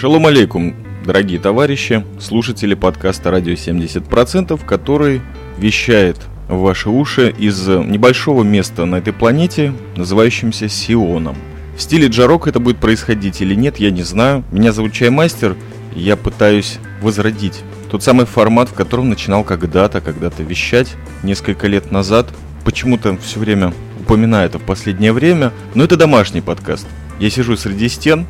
Шалом 0.00 0.24
алейкум, 0.24 0.74
дорогие 1.04 1.38
товарищи, 1.38 2.06
слушатели 2.18 2.72
подкаста 2.72 3.30
«Радио 3.30 3.52
70%», 3.52 4.58
который 4.64 5.20
вещает 5.58 6.16
в 6.48 6.60
ваши 6.60 6.88
уши 6.88 7.34
из 7.38 7.68
небольшого 7.68 8.42
места 8.42 8.86
на 8.86 8.96
этой 8.96 9.12
планете, 9.12 9.74
называющимся 9.96 10.70
Сионом. 10.70 11.36
В 11.76 11.82
стиле 11.82 12.06
джарок 12.06 12.48
это 12.48 12.60
будет 12.60 12.78
происходить 12.78 13.42
или 13.42 13.54
нет, 13.54 13.76
я 13.76 13.90
не 13.90 14.02
знаю. 14.02 14.42
Меня 14.50 14.72
зовут 14.72 14.94
Чаймастер, 14.94 15.54
и 15.94 16.00
я 16.00 16.16
пытаюсь 16.16 16.78
возродить 17.02 17.60
тот 17.90 18.02
самый 18.02 18.24
формат, 18.24 18.70
в 18.70 18.74
котором 18.74 19.10
начинал 19.10 19.44
когда-то, 19.44 20.00
когда-то 20.00 20.42
вещать, 20.42 20.94
несколько 21.22 21.66
лет 21.66 21.92
назад. 21.92 22.26
Почему-то 22.64 23.18
все 23.18 23.38
время 23.38 23.74
упоминаю 24.00 24.46
это 24.46 24.58
в 24.58 24.62
последнее 24.62 25.12
время, 25.12 25.52
но 25.74 25.84
это 25.84 25.98
домашний 25.98 26.40
подкаст. 26.40 26.86
Я 27.18 27.28
сижу 27.28 27.54
среди 27.58 27.90
стен, 27.90 28.26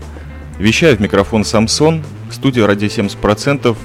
вещаю 0.60 0.96
в 0.96 1.00
микрофон 1.00 1.42
Samsung, 1.42 2.04
студия 2.30 2.66
ради 2.66 2.84
70% 2.84 3.76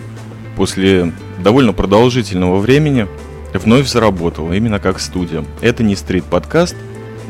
после 0.56 1.14
довольно 1.40 1.74
продолжительного 1.74 2.58
времени 2.58 3.08
вновь 3.54 3.88
заработала, 3.88 4.52
именно 4.52 4.80
как 4.80 5.00
студия. 5.00 5.46
Это 5.62 5.84
не 5.84 5.96
стрит-подкаст. 5.96 6.76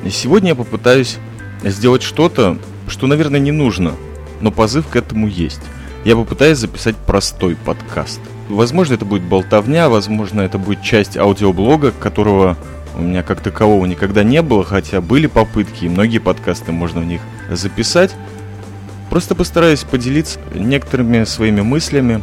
Сегодня 0.10 0.50
я 0.50 0.56
попытаюсь 0.56 1.18
сделать 1.64 2.02
что-то, 2.02 2.58
что, 2.88 3.06
наверное, 3.06 3.40
не 3.40 3.52
нужно, 3.52 3.94
но 4.42 4.52
позыв 4.52 4.88
к 4.88 4.96
этому 4.96 5.28
есть. 5.28 5.62
Я 6.04 6.16
попытаюсь 6.16 6.58
записать 6.58 6.96
простой 6.96 7.56
подкаст. 7.56 8.20
Возможно, 8.50 8.96
это 8.96 9.06
будет 9.06 9.24
болтовня, 9.24 9.90
возможно, 9.90 10.42
это 10.42 10.58
будет 10.58 10.82
часть 10.82 11.18
аудиоблога, 11.18 11.92
которого 11.92 12.58
у 12.98 13.02
меня 13.02 13.24
как 13.24 13.42
такового 13.42 13.86
никогда 13.86 14.24
не 14.24 14.42
было, 14.42 14.64
хотя 14.64 15.02
были 15.02 15.28
попытки, 15.28 15.86
и 15.86 15.90
многие 15.90 16.20
подкасты 16.20 16.72
можно 16.72 17.02
в 17.02 17.06
них 17.06 17.22
записать. 17.50 18.16
Просто 19.10 19.36
постараюсь 19.36 19.84
поделиться 19.84 20.40
некоторыми 20.54 21.24
своими 21.26 21.62
мыслями 21.62 22.22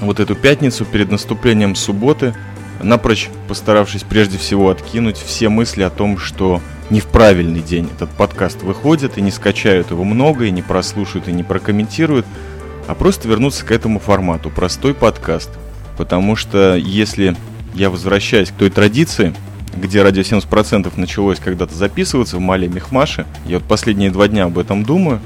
вот 0.00 0.20
эту 0.20 0.34
пятницу 0.34 0.84
перед 0.84 1.10
наступлением 1.10 1.74
субботы, 1.74 2.34
напрочь 2.82 3.28
постаравшись 3.48 4.02
прежде 4.02 4.38
всего 4.38 4.70
откинуть 4.70 5.18
все 5.18 5.48
мысли 5.48 5.82
о 5.82 5.90
том, 5.90 6.18
что 6.18 6.60
не 6.88 7.00
в 7.00 7.06
правильный 7.06 7.60
день 7.60 7.88
этот 7.94 8.10
подкаст 8.10 8.62
выходит, 8.62 9.18
и 9.18 9.22
не 9.22 9.30
скачают 9.30 9.90
его 9.90 10.04
много, 10.04 10.46
и 10.46 10.50
не 10.50 10.62
прослушают, 10.62 11.28
и 11.28 11.32
не 11.32 11.44
прокомментируют, 11.44 12.26
а 12.88 12.94
просто 12.94 13.28
вернуться 13.28 13.64
к 13.64 13.70
этому 13.70 14.00
формату, 14.00 14.50
простой 14.50 14.94
подкаст. 14.94 15.50
Потому 15.96 16.34
что 16.34 16.76
если 16.76 17.36
я 17.74 17.90
возвращаюсь 17.90 18.50
к 18.50 18.54
той 18.54 18.70
традиции, 18.70 19.34
где 19.76 20.02
радио 20.02 20.22
70% 20.22 20.92
началось 20.96 21.38
когда-то 21.38 21.74
записываться 21.74 22.38
в 22.38 22.40
Мале 22.40 22.66
Мехмаше, 22.66 23.26
я 23.46 23.58
вот 23.58 23.68
последние 23.68 24.10
два 24.10 24.26
дня 24.26 24.44
об 24.46 24.58
этом 24.58 24.82
думаю, 24.82 25.20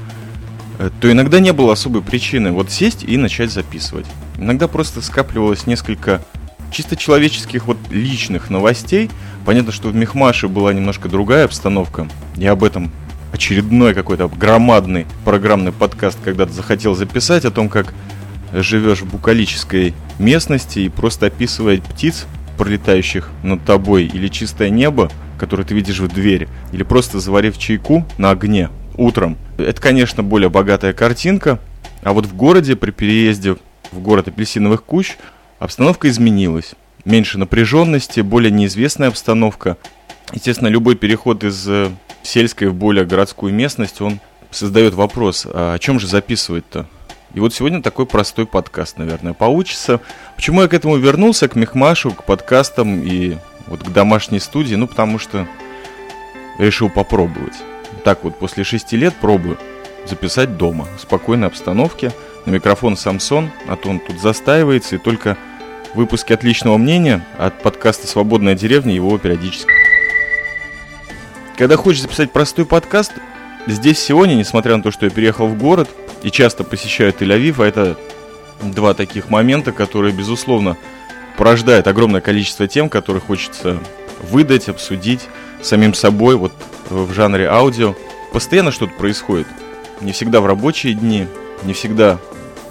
то 0.99 1.11
иногда 1.11 1.39
не 1.39 1.53
было 1.53 1.73
особой 1.73 2.01
причины 2.01 2.51
вот 2.51 2.71
сесть 2.71 3.03
и 3.03 3.17
начать 3.17 3.51
записывать. 3.51 4.05
Иногда 4.37 4.67
просто 4.67 5.01
скапливалось 5.01 5.67
несколько 5.67 6.21
чисто 6.71 6.95
человеческих 6.95 7.67
вот 7.67 7.77
личных 7.89 8.49
новостей. 8.49 9.09
Понятно, 9.45 9.71
что 9.71 9.89
в 9.89 9.95
Мехмаше 9.95 10.47
была 10.47 10.73
немножко 10.73 11.07
другая 11.07 11.45
обстановка. 11.45 12.07
Я 12.35 12.51
об 12.51 12.63
этом 12.63 12.91
очередной 13.31 13.93
какой-то 13.93 14.27
громадный 14.27 15.05
программный 15.23 15.71
подкаст 15.71 16.17
когда-то 16.23 16.53
захотел 16.53 16.95
записать 16.95 17.45
о 17.45 17.51
том, 17.51 17.69
как 17.69 17.93
живешь 18.53 19.01
в 19.01 19.09
букалической 19.09 19.93
местности 20.19 20.79
и 20.79 20.89
просто 20.89 21.27
описывать 21.27 21.83
птиц, 21.83 22.25
пролетающих 22.57 23.29
над 23.43 23.63
тобой, 23.65 24.05
или 24.05 24.27
чистое 24.29 24.69
небо, 24.69 25.11
которое 25.37 25.63
ты 25.63 25.73
видишь 25.73 25.99
в 25.99 26.07
двери, 26.07 26.47
или 26.71 26.83
просто 26.83 27.19
заварив 27.19 27.57
чайку 27.57 28.05
на 28.17 28.31
огне 28.31 28.69
утром. 28.97 29.37
Это, 29.57 29.81
конечно, 29.81 30.23
более 30.23 30.49
богатая 30.49 30.93
картинка, 30.93 31.59
а 32.03 32.13
вот 32.13 32.25
в 32.25 32.35
городе 32.35 32.75
при 32.75 32.91
переезде 32.91 33.57
в 33.91 33.99
город 33.99 34.27
апельсиновых 34.27 34.83
кущ 34.83 35.15
обстановка 35.59 36.09
изменилась. 36.09 36.75
Меньше 37.03 37.37
напряженности, 37.37 38.21
более 38.21 38.51
неизвестная 38.51 39.09
обстановка. 39.09 39.77
Естественно, 40.33 40.67
любой 40.67 40.95
переход 40.95 41.43
из 41.43 41.67
э, 41.67 41.89
сельской 42.23 42.67
в 42.69 42.73
более 42.73 43.05
городскую 43.05 43.53
местность, 43.53 44.01
он 44.01 44.19
создает 44.51 44.93
вопрос, 44.93 45.45
а 45.47 45.73
о 45.73 45.79
чем 45.79 45.99
же 45.99 46.07
записывать-то? 46.07 46.87
И 47.33 47.39
вот 47.39 47.53
сегодня 47.53 47.81
такой 47.81 48.05
простой 48.05 48.45
подкаст, 48.45 48.97
наверное, 48.97 49.33
получится. 49.33 49.99
Почему 50.35 50.61
я 50.61 50.67
к 50.67 50.73
этому 50.73 50.95
вернулся, 50.95 51.49
к 51.49 51.55
Мехмашу, 51.55 52.11
к 52.11 52.23
подкастам 52.23 53.03
и 53.03 53.35
вот 53.67 53.83
к 53.83 53.91
домашней 53.91 54.39
студии? 54.39 54.75
Ну, 54.75 54.87
потому 54.87 55.19
что 55.19 55.45
решил 56.57 56.89
попробовать. 56.89 57.55
Так 58.05 58.23
вот, 58.23 58.37
после 58.37 58.63
шести 58.63 58.95
лет 58.95 59.15
пробую 59.15 59.57
записать 60.05 60.57
дома, 60.57 60.87
в 60.95 61.01
спокойной 61.01 61.47
обстановке, 61.47 62.11
на 62.45 62.51
микрофон 62.51 62.93
Samsung, 62.93 63.49
а 63.67 63.75
то 63.75 63.89
он 63.89 63.99
тут 63.99 64.21
застаивается, 64.21 64.95
и 64.95 64.99
только 64.99 65.37
выпуски 65.95 66.31
отличного 66.31 66.77
мнения 66.77 67.25
от 67.39 67.59
подкаста 67.63 68.05
«Свободная 68.05 68.53
деревня» 68.53 68.93
его 68.93 69.17
периодически. 69.17 69.71
Когда 71.57 71.77
хочешь 71.77 72.03
записать 72.03 72.31
простой 72.31 72.67
подкаст, 72.67 73.13
здесь 73.65 73.97
сегодня, 73.97 74.35
несмотря 74.35 74.77
на 74.77 74.83
то, 74.83 74.91
что 74.91 75.05
я 75.05 75.09
переехал 75.09 75.47
в 75.47 75.57
город 75.57 75.89
и 76.21 76.29
часто 76.29 76.63
посещаю 76.63 77.11
Тель-Авив, 77.11 77.63
а 77.63 77.65
это 77.65 77.97
два 78.61 78.93
таких 78.93 79.31
момента, 79.31 79.71
которые, 79.71 80.13
безусловно, 80.13 80.77
порождают 81.37 81.87
огромное 81.87 82.21
количество 82.21 82.67
тем, 82.67 82.87
которые 82.87 83.21
хочется 83.21 83.79
выдать, 84.21 84.69
обсудить 84.69 85.21
самим 85.63 85.95
собой, 85.95 86.35
вот 86.35 86.51
в 86.89 87.13
жанре 87.13 87.47
аудио. 87.47 87.95
Постоянно 88.31 88.71
что-то 88.71 88.93
происходит. 88.93 89.47
Не 90.01 90.11
всегда 90.11 90.41
в 90.41 90.45
рабочие 90.45 90.93
дни, 90.93 91.27
не 91.63 91.73
всегда 91.73 92.19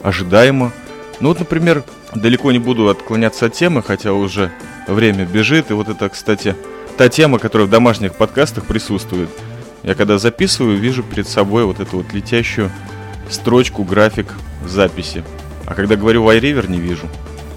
ожидаемо. 0.03 0.73
Ну 1.21 1.29
вот, 1.29 1.39
например, 1.39 1.85
далеко 2.15 2.53
не 2.53 2.59
буду 2.59 2.89
отклоняться 2.89 3.47
от 3.47 3.55
темы, 3.55 3.83
хотя 3.83 4.13
уже 4.13 4.51
время 4.87 5.25
бежит. 5.25 5.71
И 5.71 5.75
вот 5.75 5.89
это, 5.89 6.09
кстати, 6.09 6.55
та 6.97 7.09
тема, 7.09 7.39
которая 7.39 7.67
в 7.67 7.71
домашних 7.71 8.15
подкастах 8.15 8.67
присутствует. 8.67 9.31
Я 9.83 9.95
когда 9.95 10.19
записываю, 10.19 10.79
вижу 10.79 11.03
перед 11.03 11.29
собой 11.29 11.65
вот 11.65 11.81
эту 11.81 11.99
вот 11.99 12.13
летящую 12.13 12.71
строчку, 13.31 13.85
график 13.85 14.27
записи. 14.67 15.25
А 15.67 15.75
когда 15.75 15.97
говорю 15.97 16.25
в 16.25 16.29
iRiver, 16.29 16.71
не 16.71 16.79
вижу. 16.79 17.09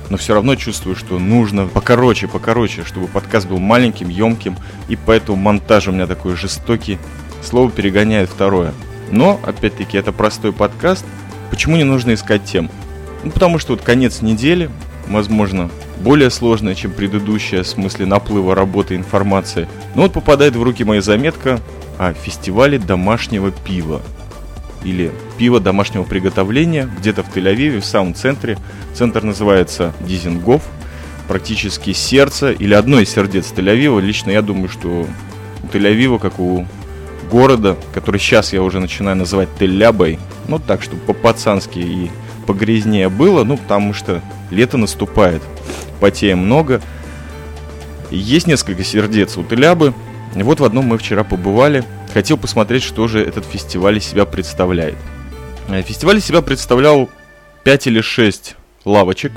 Но 0.09 0.18
все 0.18 0.34
равно 0.34 0.56
чувствую, 0.56 0.95
что 0.95 1.19
нужно 1.19 1.68
покороче, 1.68 2.28
покороче, 2.28 2.84
чтобы 2.85 3.07
подкаст 3.07 3.47
был 3.47 3.59
маленьким, 3.59 4.09
емким, 4.09 4.56
и 4.88 4.95
поэтому 4.95 5.38
монтаж 5.38 5.88
у 5.88 5.91
меня 5.91 6.07
такой 6.07 6.35
жестокий. 6.35 6.97
Слово 7.44 7.69
перегоняет 7.72 8.29
второе. 8.29 8.73
Но, 9.12 9.40
опять-таки, 9.44 9.97
это 9.97 10.12
простой 10.12 10.53
подкаст. 10.53 11.06
Почему 11.50 11.78
не 11.78 11.84
нужно 11.84 12.13
искать 12.13 12.45
тем? 12.45 12.69
Ну, 13.23 13.31
потому 13.31 13.59
что 13.59 13.73
вот 13.73 13.81
конец 13.81 14.22
недели, 14.22 14.69
возможно, 15.07 15.69
более 16.00 16.29
сложная, 16.29 16.75
чем 16.75 16.91
предыдущая, 16.91 17.63
в 17.63 17.68
смысле 17.68 18.06
наплыва 18.06 18.56
работы 18.56 18.95
информации. 18.95 19.68
Но 19.95 20.03
вот 20.03 20.13
попадает 20.13 20.56
в 20.56 20.63
руки 20.63 20.84
моя 20.84 21.01
заметка 21.01 21.59
о 21.97 22.13
фестивале 22.13 22.79
домашнего 22.79 23.51
пива. 23.51 24.01
Или 24.87 25.11
пива 25.37 25.59
домашнего 25.59 26.03
приготовления, 26.03 26.89
где-то 26.97 27.21
в 27.21 27.35
Тель-Авиве, 27.35 27.81
в 27.81 27.85
самом 27.85 28.15
центре. 28.15 28.57
Центр 28.93 29.21
называется 29.21 29.93
Дизингоф, 29.99 30.61
практически 31.27 31.91
сердце 31.91 32.51
или 32.53 32.73
одно 32.73 33.01
из 33.01 33.09
сердец 33.09 33.51
Тель-Авива. 33.53 33.99
Лично 33.99 34.31
я 34.31 34.41
думаю, 34.41 34.69
что 34.69 35.05
у 35.61 35.67
Тель-Авива, 35.67 36.19
как 36.19 36.39
у 36.39 36.65
города, 37.29 37.75
который 37.93 38.21
сейчас 38.21 38.53
я 38.53 38.63
уже 38.63 38.79
начинаю 38.79 39.17
называть 39.17 39.49
Тель-Лябой, 39.59 40.19
ну 40.47 40.57
так, 40.57 40.81
чтобы 40.81 41.01
по-пацански 41.01 41.79
и 41.79 42.11
погрязнее 42.45 43.09
было, 43.09 43.43
ну 43.43 43.57
потому 43.57 43.93
что 43.93 44.21
лето 44.51 44.77
наступает 44.77 45.41
потеем 45.99 46.39
много. 46.39 46.81
Есть 48.09 48.47
несколько 48.47 48.85
сердец 48.85 49.35
у 49.35 49.43
Телябы. 49.43 49.93
Вот 50.33 50.61
в 50.61 50.63
одном 50.63 50.85
мы 50.85 50.97
вчера 50.97 51.25
побывали. 51.25 51.83
Хотел 52.17 52.38
посмотреть, 52.38 52.81
что 52.81 53.07
же 53.07 53.19
этот 53.19 53.45
фестиваль 53.45 54.00
из 54.00 54.05
себя 54.05 54.25
представляет. 54.25 54.95
Э, 55.69 55.83
фестиваль 55.83 56.17
из 56.17 56.25
себя 56.25 56.41
представлял 56.41 57.12
5 57.63 57.86
или 57.86 58.01
6 58.01 58.56
лавочек, 58.86 59.31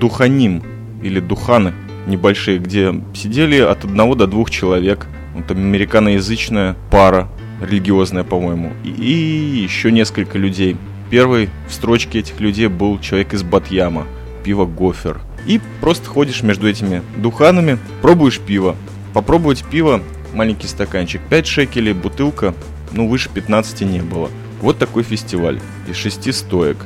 духаним 0.00 0.62
или 1.02 1.20
духаны 1.20 1.74
небольшие, 2.06 2.58
где 2.58 2.94
сидели 3.14 3.58
от 3.58 3.84
одного 3.84 4.14
до 4.14 4.26
двух 4.26 4.50
человек. 4.50 5.08
Вот 5.34 5.50
американоязычная 5.50 6.74
пара, 6.90 7.28
религиозная, 7.60 8.24
по-моему, 8.24 8.72
и, 8.82 8.88
и 8.88 9.60
еще 9.62 9.92
несколько 9.92 10.38
людей. 10.38 10.78
Первый 11.10 11.50
в 11.68 11.74
строчке 11.74 12.20
этих 12.20 12.40
людей 12.40 12.68
был 12.68 12.98
человек 12.98 13.34
из 13.34 13.42
Батьяма, 13.42 14.06
пиво 14.42 14.64
Гофер– 14.64 15.20
и 15.46 15.60
просто 15.80 16.08
ходишь 16.08 16.42
между 16.42 16.66
этими 16.66 17.02
духанами, 17.16 17.78
пробуешь 18.00 18.38
пиво. 18.38 18.76
Попробовать 19.12 19.64
пиво, 19.70 20.02
маленький 20.34 20.66
стаканчик, 20.66 21.20
5 21.28 21.46
шекелей, 21.46 21.92
бутылка, 21.92 22.54
ну 22.92 23.08
выше 23.08 23.30
15 23.30 23.82
не 23.82 24.00
было. 24.00 24.30
Вот 24.60 24.78
такой 24.78 25.02
фестиваль 25.02 25.60
из 25.88 25.96
шести 25.96 26.32
стоек. 26.32 26.76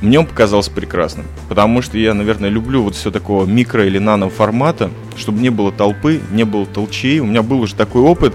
Мне 0.00 0.18
он 0.18 0.26
показался 0.26 0.70
прекрасным, 0.70 1.24
потому 1.48 1.80
что 1.80 1.96
я, 1.96 2.12
наверное, 2.12 2.50
люблю 2.50 2.82
вот 2.82 2.94
все 2.94 3.10
такого 3.10 3.46
микро 3.46 3.86
или 3.86 3.98
нано 3.98 4.28
формата, 4.28 4.90
чтобы 5.16 5.40
не 5.40 5.50
было 5.50 5.72
толпы, 5.72 6.20
не 6.30 6.44
было 6.44 6.66
толчей. 6.66 7.20
У 7.20 7.26
меня 7.26 7.42
был 7.42 7.60
уже 7.60 7.74
такой 7.74 8.02
опыт, 8.02 8.34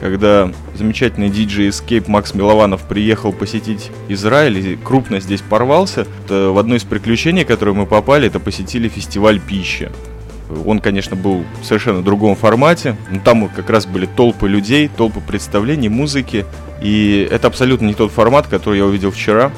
когда 0.00 0.50
замечательный 0.74 1.28
диджей 1.28 1.68
Escape 1.68 2.04
Макс 2.08 2.34
Милованов 2.34 2.88
приехал 2.88 3.32
посетить 3.32 3.90
Израиль 4.08 4.58
и 4.58 4.76
крупно 4.76 5.20
здесь 5.20 5.42
порвался, 5.42 6.06
то 6.26 6.54
в 6.54 6.58
одно 6.58 6.76
из 6.76 6.84
приключений, 6.84 7.44
которые 7.44 7.74
мы 7.74 7.84
попали, 7.84 8.26
это 8.28 8.40
посетили 8.40 8.88
фестиваль 8.88 9.40
пищи. 9.40 9.90
Он, 10.64 10.80
конечно, 10.80 11.16
был 11.16 11.44
в 11.60 11.64
совершенно 11.64 12.02
другом 12.02 12.36
формате, 12.36 12.96
но 13.10 13.20
там 13.20 13.48
как 13.48 13.70
раз 13.70 13.86
были 13.86 14.06
толпы 14.06 14.48
людей, 14.48 14.88
толпы 14.88 15.20
представлений, 15.20 15.88
музыки, 15.88 16.44
и 16.80 17.28
это 17.30 17.46
абсолютно 17.46 17.86
не 17.86 17.94
тот 17.94 18.10
формат, 18.10 18.46
который 18.46 18.78
я 18.78 18.86
увидел 18.86 19.10
вчера. 19.10 19.52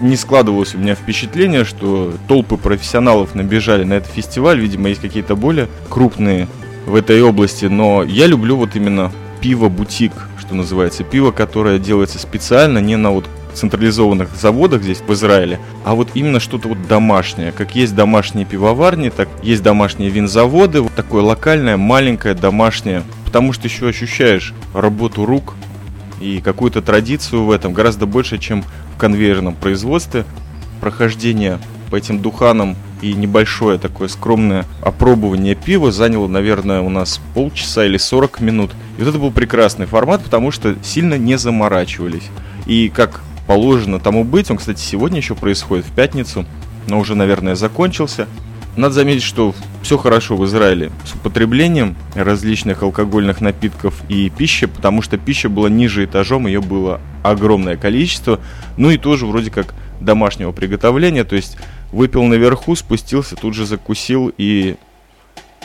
Не 0.00 0.16
складывалось 0.16 0.74
у 0.74 0.78
меня 0.78 0.94
впечатление, 0.94 1.64
что 1.64 2.12
толпы 2.28 2.56
профессионалов 2.56 3.34
набежали 3.34 3.84
на 3.84 3.94
этот 3.94 4.12
фестиваль, 4.12 4.60
видимо, 4.60 4.88
есть 4.88 5.00
какие-то 5.00 5.36
более 5.36 5.68
крупные 5.88 6.48
в 6.86 6.94
этой 6.94 7.20
области, 7.22 7.64
но 7.64 8.02
я 8.02 8.26
люблю 8.26 8.56
вот 8.56 8.76
именно 8.76 9.10
пиво-бутик, 9.40 10.12
что 10.38 10.54
называется, 10.54 11.02
пиво, 11.04 11.30
которое 11.30 11.78
делается 11.78 12.18
специально, 12.18 12.78
не 12.78 12.96
на 12.96 13.10
вот 13.10 13.26
централизованных 13.56 14.28
заводах 14.36 14.82
здесь, 14.82 15.00
в 15.00 15.12
Израиле, 15.12 15.58
а 15.84 15.94
вот 15.94 16.10
именно 16.14 16.40
что-то 16.40 16.68
вот 16.68 16.86
домашнее. 16.86 17.52
Как 17.52 17.74
есть 17.74 17.94
домашние 17.94 18.46
пивоварни, 18.46 19.08
так 19.08 19.28
есть 19.42 19.62
домашние 19.62 20.10
винзаводы, 20.10 20.80
вот 20.80 20.94
такое 20.94 21.22
локальное, 21.22 21.76
маленькое, 21.76 22.34
домашнее. 22.34 23.02
Потому 23.24 23.52
что 23.52 23.66
еще 23.66 23.88
ощущаешь 23.88 24.54
работу 24.72 25.26
рук 25.26 25.54
и 26.20 26.40
какую-то 26.40 26.82
традицию 26.82 27.44
в 27.44 27.50
этом 27.50 27.72
гораздо 27.72 28.06
больше, 28.06 28.38
чем 28.38 28.62
в 28.94 28.98
конвейерном 28.98 29.54
производстве. 29.54 30.24
Прохождение 30.80 31.58
по 31.90 31.96
этим 31.96 32.20
духанам 32.20 32.76
и 33.02 33.12
небольшое 33.12 33.78
такое 33.78 34.08
скромное 34.08 34.64
опробование 34.80 35.54
пива 35.54 35.92
заняло, 35.92 36.28
наверное, 36.28 36.80
у 36.80 36.88
нас 36.88 37.20
полчаса 37.34 37.84
или 37.84 37.98
40 37.98 38.40
минут. 38.40 38.70
И 38.96 39.02
вот 39.02 39.08
это 39.08 39.18
был 39.18 39.30
прекрасный 39.30 39.86
формат, 39.86 40.22
потому 40.22 40.50
что 40.50 40.76
сильно 40.82 41.18
не 41.18 41.36
заморачивались. 41.36 42.30
И 42.66 42.88
как 42.88 43.22
положено 43.46 44.00
тому 44.00 44.24
быть. 44.24 44.50
Он, 44.50 44.56
кстати, 44.56 44.80
сегодня 44.80 45.18
еще 45.18 45.34
происходит 45.34 45.86
в 45.86 45.92
пятницу, 45.92 46.44
но 46.86 46.98
уже, 46.98 47.14
наверное, 47.14 47.54
закончился. 47.54 48.28
Надо 48.76 48.94
заметить, 48.94 49.22
что 49.22 49.54
все 49.82 49.96
хорошо 49.96 50.36
в 50.36 50.44
Израиле 50.44 50.90
с 51.06 51.14
употреблением 51.14 51.96
различных 52.14 52.82
алкогольных 52.82 53.40
напитков 53.40 54.02
и 54.10 54.28
пищи, 54.28 54.66
потому 54.66 55.00
что 55.00 55.16
пища 55.16 55.48
была 55.48 55.70
ниже 55.70 56.04
этажом, 56.04 56.46
ее 56.46 56.60
было 56.60 57.00
огромное 57.22 57.76
количество. 57.78 58.38
Ну 58.76 58.90
и 58.90 58.98
тоже 58.98 59.24
вроде 59.24 59.50
как 59.50 59.74
домашнего 60.00 60.52
приготовления, 60.52 61.24
то 61.24 61.36
есть 61.36 61.56
выпил 61.90 62.24
наверху, 62.24 62.76
спустился, 62.76 63.36
тут 63.36 63.54
же 63.54 63.64
закусил 63.64 64.30
и... 64.36 64.76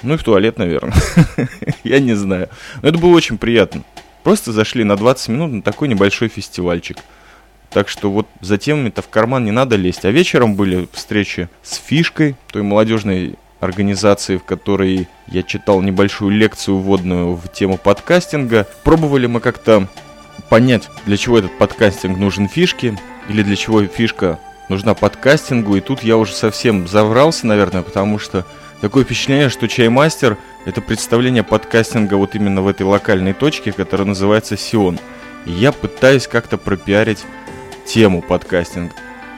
Ну 0.03 0.13
и 0.13 0.17
в 0.17 0.23
туалет, 0.23 0.57
наверное. 0.57 0.95
Я 1.83 1.99
не 1.99 2.13
знаю. 2.13 2.47
Но 2.81 2.89
это 2.89 2.97
было 2.97 3.11
очень 3.11 3.37
приятно. 3.37 3.83
Просто 4.23 4.51
зашли 4.51 4.83
на 4.83 4.95
20 4.95 5.27
минут 5.29 5.51
на 5.51 5.61
такой 5.61 5.89
небольшой 5.89 6.29
фестивальчик. 6.29 6.97
Так 7.71 7.87
что 7.87 8.11
вот 8.11 8.27
за 8.41 8.57
темами-то 8.57 9.01
в 9.01 9.09
карман 9.09 9.45
не 9.45 9.51
надо 9.51 9.77
лезть. 9.77 10.05
А 10.05 10.11
вечером 10.11 10.55
были 10.55 10.87
встречи 10.91 11.49
с 11.63 11.75
Фишкой, 11.75 12.35
той 12.51 12.63
молодежной 12.63 13.35
организации, 13.61 14.37
в 14.37 14.43
которой 14.43 15.07
я 15.27 15.43
читал 15.43 15.81
небольшую 15.81 16.31
лекцию 16.31 16.77
вводную 16.77 17.35
в 17.35 17.47
тему 17.47 17.77
подкастинга. 17.77 18.67
Пробовали 18.83 19.27
мы 19.27 19.39
как-то 19.39 19.87
понять, 20.49 20.89
для 21.05 21.15
чего 21.15 21.37
этот 21.37 21.57
подкастинг 21.57 22.17
нужен 22.17 22.49
фишке, 22.49 22.97
или 23.29 23.43
для 23.43 23.55
чего 23.55 23.85
фишка 23.85 24.39
нужна 24.67 24.93
подкастингу. 24.93 25.75
И 25.75 25.79
тут 25.79 26.03
я 26.03 26.17
уже 26.17 26.33
совсем 26.33 26.87
заврался, 26.87 27.47
наверное, 27.47 27.83
потому 27.83 28.19
что 28.19 28.45
такое 28.81 29.05
впечатление, 29.05 29.49
что 29.49 29.67
чаймастер– 29.67 30.37
это 30.65 30.81
представление 30.81 31.43
подкастинга 31.43 32.15
вот 32.15 32.35
именно 32.35 32.61
в 32.61 32.67
этой 32.67 32.83
локальной 32.83 33.33
точке, 33.33 33.71
которая 33.71 34.07
называется 34.07 34.57
Сион. 34.57 34.99
И 35.45 35.51
я 35.51 35.71
пытаюсь 35.71 36.27
как-то 36.27 36.57
пропиарить 36.57 37.19
тему 37.93 38.21
подкастинг. 38.21 38.93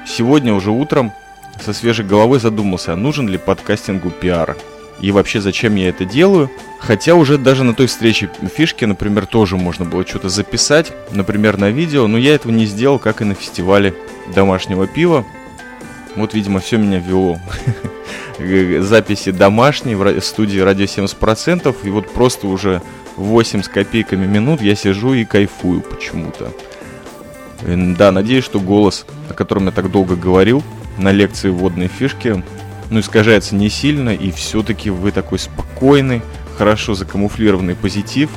Сегодня 0.05 0.53
уже 0.53 0.69
утром 0.69 1.11
со 1.59 1.73
свежей 1.73 2.05
головой 2.05 2.39
задумался, 2.39 2.94
а 2.94 2.95
нужен 2.95 3.27
ли 3.27 3.39
подкастингу 3.39 4.11
пиар. 4.11 4.55
И 5.00 5.11
вообще, 5.11 5.41
зачем 5.41 5.75
я 5.75 5.89
это 5.89 6.05
делаю? 6.05 6.51
Хотя 6.79 7.15
уже 7.15 7.39
даже 7.39 7.63
на 7.63 7.73
той 7.73 7.88
встрече 7.88 8.29
фишки, 8.55 8.85
например, 8.85 9.25
тоже 9.25 9.57
можно 9.57 9.85
было 9.85 10.05
что-то 10.05 10.29
записать, 10.29 10.94
например, 11.11 11.57
на 11.57 11.71
видео, 11.71 12.05
но 12.05 12.19
я 12.19 12.35
этого 12.35 12.51
не 12.51 12.67
сделал, 12.67 13.00
как 13.00 13.21
и 13.21 13.25
на 13.25 13.33
фестивале 13.33 13.95
домашнего 14.35 14.85
пива. 14.85 15.25
Вот, 16.15 16.35
видимо, 16.35 16.59
все 16.59 16.77
меня 16.77 17.00
вело. 17.00 17.39
Записи 18.81 19.31
домашние 19.31 19.97
в 19.97 20.21
студии 20.21 20.59
радио 20.59 20.85
70%, 20.85 21.75
и 21.83 21.89
вот 21.89 22.13
просто 22.13 22.45
уже 22.45 22.83
8 23.17 23.63
с 23.63 23.67
копейками 23.67 24.27
минут 24.27 24.61
я 24.61 24.75
сижу 24.75 25.15
и 25.15 25.25
кайфую 25.25 25.81
почему-то. 25.81 26.51
Да, 27.65 28.12
надеюсь, 28.12 28.44
что 28.44 28.60
голос, 28.60 29.06
о 29.30 29.33
котором 29.33 29.65
я 29.65 29.71
так 29.71 29.92
долго 29.92 30.15
говорил 30.15 30.63
на 30.98 31.12
лекции 31.12 31.50
вводной 31.50 31.88
фишки, 31.88 32.44
ну, 32.89 33.00
искажается 33.00 33.56
не 33.56 33.69
сильно, 33.69 34.10
и 34.10 34.31
все-таки 34.31 34.89
вы 34.89 35.12
такой 35.12 35.39
спокойный, 35.39 36.21
хорошо 36.57 36.94
закамуфлированный 36.94 37.75
позитив 37.75 38.30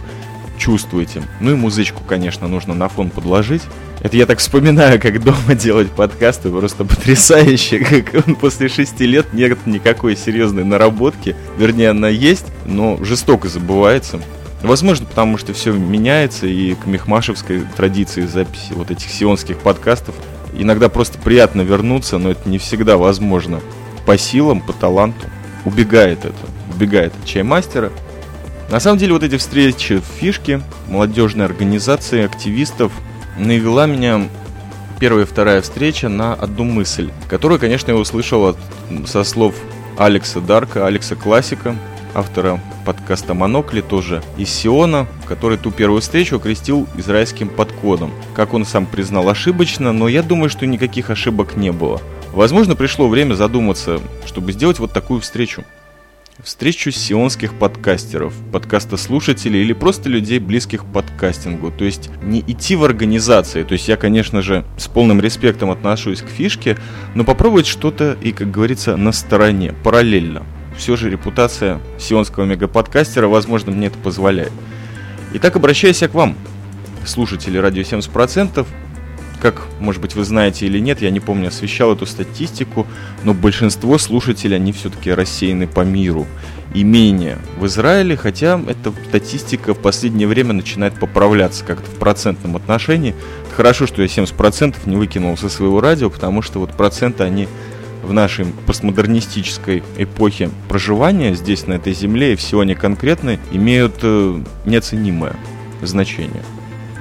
чувствуете. 0.57 1.23
Ну 1.41 1.53
и 1.53 1.55
музычку, 1.55 2.03
конечно, 2.05 2.49
нужно 2.49 2.75
на 2.75 2.89
фон 2.89 3.11
подложить. 3.11 3.63
Это 4.01 4.17
я 4.17 4.27
так 4.27 4.39
вспоминаю, 4.39 5.01
как 5.01 5.23
дома 5.23 5.55
делать 5.55 5.91
подкасты, 5.91 6.51
просто 6.51 6.85
потрясающе, 6.85 7.79
как 8.13 8.39
после 8.39 8.69
шести 8.69 9.07
лет 9.07 9.33
нет 9.33 9.67
никакой 9.67 10.17
серьезной 10.17 10.65
наработки. 10.65 11.37
Вернее, 11.59 11.91
она 11.91 12.09
есть, 12.09 12.47
но 12.65 13.03
жестоко 13.03 13.49
забывается. 13.49 14.21
Возможно, 14.67 15.07
потому 15.07 15.39
что 15.39 15.53
все 15.53 15.73
меняется, 15.73 16.49
и 16.49 16.75
к 16.75 16.87
мехмашевской 16.87 17.63
традиции 17.77 18.23
записи 18.23 18.73
вот 18.73 18.91
этих 18.91 19.09
сионских 19.11 19.59
подкастов 19.59 20.17
иногда 20.53 20.89
просто 20.89 21.19
приятно 21.19 21.61
вернуться, 21.61 22.19
но 22.19 22.33
это 22.33 22.49
не 22.49 22.59
всегда 22.59 22.97
возможно. 22.97 23.61
По 24.07 24.19
силам, 24.19 24.61
по 24.61 24.73
таланту. 24.73 25.25
Убегает 25.65 26.25
это. 26.25 26.35
Убегает 26.75 27.13
от 27.15 27.25
чаймастера. 27.25 27.93
На 28.69 28.81
самом 28.81 28.99
деле 28.99 29.13
вот 29.13 29.23
эти 29.23 29.37
встречи 29.37 29.99
в 30.01 30.05
фишке, 30.05 30.61
молодежной 30.89 31.47
организации, 31.47 32.25
активистов, 32.25 32.91
навела 33.39 33.87
меня 33.87 34.29
первая 34.99 35.27
и 35.27 35.29
вторая 35.29 35.63
встреча 35.63 36.09
на 36.09 36.35
одну 36.35 36.65
мысль, 36.65 37.13
которую, 37.29 37.61
конечно, 37.61 37.93
я 37.93 37.97
услышал 37.97 38.47
от, 38.47 38.59
со 39.07 39.23
слов 39.23 39.55
Алекса 39.97 40.41
Дарка, 40.41 40.89
Алекса 40.89 41.15
Классика, 41.15 41.77
автора 42.17 42.61
подкаста 42.87 43.35
«Монокли», 43.35 43.83
тоже 43.83 44.23
из 44.39 44.49
Сиона, 44.49 45.07
который 45.27 45.59
ту 45.59 45.71
первую 45.71 46.01
встречу 46.01 46.37
окрестил 46.37 46.89
израильским 46.97 47.49
подкодом. 47.49 48.11
Как 48.35 48.55
он 48.55 48.65
сам 48.65 48.87
признал, 48.87 49.29
ошибочно, 49.29 49.93
но 49.93 50.09
я 50.09 50.23
думаю, 50.23 50.49
что 50.49 50.67
никаких 50.67 51.11
ошибок 51.11 51.57
не 51.57 51.73
было. 51.73 52.01
Возможно, 52.33 52.75
пришло 52.75 53.09
время 53.09 53.35
задуматься, 53.35 54.01
чтобы 54.25 54.53
сделать 54.53 54.79
вот 54.79 54.93
такую 54.93 55.21
встречу. 55.21 55.63
Встречу 56.43 56.91
сионских 56.91 57.55
подкастеров, 57.55 58.35
подкастослушателей 58.53 59.63
или 59.63 59.73
просто 59.73 60.09
людей, 60.09 60.39
близких 60.39 60.83
к 60.83 60.93
подкастингу. 60.93 61.71
То 61.71 61.85
есть 61.85 62.11
не 62.23 62.41
идти 62.41 62.77
в 62.77 62.85
организации. 62.85 63.63
То 63.63 63.73
есть 63.73 63.89
я, 63.89 63.97
конечно 63.97 64.43
же, 64.43 64.65
с 64.77 64.87
полным 64.87 65.21
респектом 65.21 65.71
отношусь 65.71 66.21
к 66.21 66.29
фишке, 66.29 66.77
но 67.15 67.25
попробовать 67.25 67.67
что-то 67.67 68.17
и, 68.21 68.33
как 68.33 68.51
говорится, 68.51 68.97
на 68.97 69.13
стороне, 69.13 69.75
параллельно 69.83 70.45
все 70.77 70.97
же 70.97 71.11
репутация 71.11 71.81
сионского 71.99 72.45
мегаподкастера, 72.45 73.29
возможно, 73.29 73.73
мне 73.73 73.89
это 73.89 73.99
позволяет. 73.99 74.53
Итак, 75.35 75.57
обращаюсь 75.57 76.03
я 76.03 76.09
к 76.09 76.15
вам, 76.15 76.37
слушатели 77.05 77.59
радио 77.59 77.83
70%. 77.83 78.67
Как, 79.41 79.67
может 79.81 80.01
быть, 80.01 80.15
вы 80.15 80.25
знаете 80.25 80.65
или 80.67 80.79
нет, 80.79 81.03
я 81.03 81.11
не 81.11 81.21
помню, 81.21 81.49
освещал 81.49 81.93
эту 81.93 82.07
статистику, 82.07 82.87
но 83.23 83.35
большинство 83.35 83.99
слушателей, 83.99 84.57
они 84.57 84.73
все-таки 84.73 85.13
рассеяны 85.13 85.67
по 85.67 85.81
миру. 85.81 86.27
И 86.75 86.83
менее 86.85 87.39
в 87.59 87.67
Израиле, 87.67 88.17
хотя 88.17 88.61
эта 88.67 88.93
статистика 89.09 89.75
в 89.75 89.79
последнее 89.79 90.27
время 90.27 90.53
начинает 90.53 90.99
поправляться 90.99 91.65
как-то 91.65 91.91
в 91.91 91.95
процентном 91.95 92.57
отношении. 92.57 93.15
Хорошо, 93.55 93.87
что 93.87 94.03
я 94.03 94.09
70% 94.09 94.75
не 94.87 94.97
выкинул 94.97 95.37
со 95.37 95.49
своего 95.49 95.81
радио, 95.81 96.11
потому 96.11 96.43
что 96.43 96.59
вот 96.59 96.73
проценты, 96.73 97.23
они 97.25 97.47
в 98.03 98.13
нашей 98.13 98.47
постмодернистической 98.67 99.83
эпохе 99.97 100.51
проживания 100.69 101.35
здесь, 101.35 101.67
на 101.67 101.75
этой 101.75 101.93
земле, 101.93 102.33
и 102.33 102.37
в 102.37 102.43
Сионе 102.43 102.75
конкретно, 102.75 103.39
имеют 103.51 103.97
э, 104.03 104.41
неоценимое 104.65 105.37
значение. 105.83 106.43